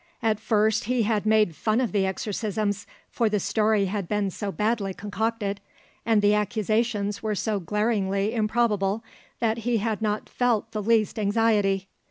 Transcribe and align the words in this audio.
At 0.23 0.39
first 0.39 0.85
he 0.85 1.03
had 1.03 1.27
made 1.27 1.55
fun 1.55 1.79
of 1.79 1.91
the 1.91 2.07
exorcisms, 2.07 2.87
for 3.11 3.29
the 3.29 3.39
story 3.39 3.85
had 3.85 4.07
been 4.07 4.31
so 4.31 4.51
badly 4.51 4.95
concocted, 4.95 5.61
and 6.07 6.23
the 6.23 6.33
accusations 6.33 7.21
were 7.21 7.35
so 7.35 7.59
glaringly 7.59 8.33
improbable, 8.33 9.03
that 9.41 9.59
he 9.59 9.77
had 9.77 10.01
not 10.01 10.27
felt 10.27 10.71
the 10.71 10.81
least 10.81 11.19
anxiety. 11.19 11.87